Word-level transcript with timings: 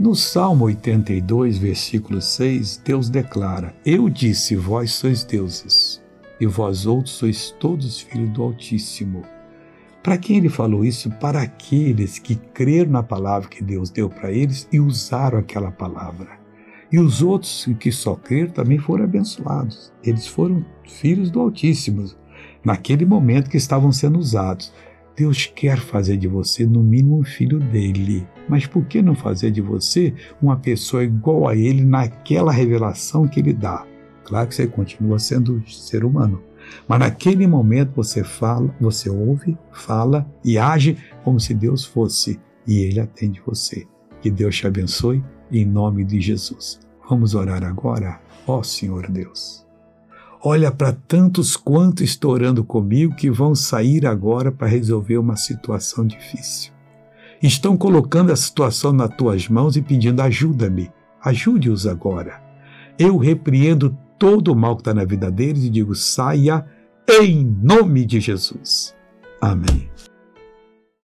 No 0.00 0.14
Salmo 0.14 0.64
82, 0.64 1.58
versículo 1.58 2.22
6, 2.22 2.80
Deus 2.82 3.10
declara: 3.10 3.74
Eu 3.84 4.08
disse, 4.08 4.56
vós 4.56 4.92
sois 4.92 5.24
deuses, 5.24 6.02
e 6.40 6.46
vós 6.46 6.86
outros 6.86 7.14
sois 7.16 7.54
todos 7.60 8.00
filhos 8.00 8.30
do 8.30 8.42
Altíssimo. 8.42 9.24
Para 10.02 10.16
quem 10.16 10.38
ele 10.38 10.48
falou 10.48 10.86
isso? 10.86 11.10
Para 11.10 11.42
aqueles 11.42 12.18
que 12.18 12.34
creram 12.34 12.92
na 12.92 13.02
palavra 13.02 13.50
que 13.50 13.62
Deus 13.62 13.90
deu 13.90 14.08
para 14.08 14.32
eles 14.32 14.66
e 14.72 14.80
usaram 14.80 15.38
aquela 15.38 15.70
palavra. 15.70 16.30
E 16.90 16.98
os 16.98 17.20
outros 17.20 17.68
que 17.78 17.92
só 17.92 18.14
creram 18.14 18.52
também 18.52 18.78
foram 18.78 19.04
abençoados. 19.04 19.92
Eles 20.02 20.26
foram 20.26 20.64
filhos 20.88 21.30
do 21.30 21.40
Altíssimo, 21.40 22.10
naquele 22.64 23.04
momento 23.04 23.50
que 23.50 23.58
estavam 23.58 23.92
sendo 23.92 24.18
usados. 24.18 24.72
Deus 25.16 25.46
quer 25.46 25.78
fazer 25.78 26.16
de 26.16 26.28
você, 26.28 26.64
no 26.64 26.82
mínimo, 26.82 27.18
um 27.18 27.24
filho 27.24 27.58
dele. 27.58 28.26
Mas 28.48 28.66
por 28.66 28.84
que 28.84 29.02
não 29.02 29.14
fazer 29.14 29.50
de 29.50 29.60
você 29.60 30.14
uma 30.40 30.56
pessoa 30.56 31.04
igual 31.04 31.48
a 31.48 31.54
ele 31.54 31.84
naquela 31.84 32.52
revelação 32.52 33.28
que 33.28 33.40
ele 33.40 33.52
dá? 33.52 33.86
Claro 34.24 34.48
que 34.48 34.54
você 34.54 34.66
continua 34.66 35.18
sendo 35.18 35.62
ser 35.68 36.04
humano. 36.04 36.42
Mas 36.86 37.00
naquele 37.00 37.46
momento 37.46 37.92
você 37.94 38.22
fala, 38.22 38.74
você 38.80 39.10
ouve, 39.10 39.58
fala 39.72 40.26
e 40.44 40.58
age 40.58 40.96
como 41.24 41.40
se 41.40 41.52
Deus 41.52 41.84
fosse 41.84 42.40
e 42.66 42.78
ele 42.80 43.00
atende 43.00 43.42
você. 43.44 43.86
Que 44.20 44.30
Deus 44.30 44.56
te 44.56 44.66
abençoe 44.66 45.22
em 45.50 45.64
nome 45.64 46.04
de 46.04 46.20
Jesus. 46.20 46.80
Vamos 47.08 47.34
orar 47.34 47.64
agora? 47.64 48.20
Ó 48.46 48.62
Senhor 48.62 49.10
Deus. 49.10 49.66
Olha 50.42 50.72
para 50.72 50.92
tantos 50.92 51.54
quantos 51.54 52.02
estão 52.02 52.30
orando 52.30 52.64
comigo 52.64 53.14
que 53.14 53.30
vão 53.30 53.54
sair 53.54 54.06
agora 54.06 54.50
para 54.50 54.66
resolver 54.66 55.18
uma 55.18 55.36
situação 55.36 56.06
difícil. 56.06 56.72
Estão 57.42 57.76
colocando 57.76 58.32
a 58.32 58.36
situação 58.36 58.92
nas 58.92 59.14
tuas 59.16 59.48
mãos 59.48 59.76
e 59.76 59.82
pedindo 59.82 60.20
ajuda-me. 60.20 60.90
Ajude-os 61.22 61.86
agora. 61.86 62.42
Eu 62.98 63.18
repreendo 63.18 63.96
todo 64.18 64.52
o 64.52 64.56
mal 64.56 64.76
que 64.76 64.82
está 64.82 64.94
na 64.94 65.04
vida 65.04 65.30
deles 65.30 65.64
e 65.64 65.70
digo: 65.70 65.94
saia 65.94 66.64
em 67.08 67.44
nome 67.44 68.06
de 68.06 68.20
Jesus. 68.20 68.94
Amém. 69.40 69.89